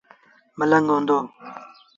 [0.59, 1.17] ملنگ هئندو۔